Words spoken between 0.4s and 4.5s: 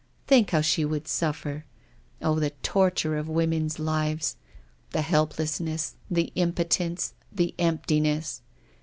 how she would "suffer! Oh, the torture of women's lives—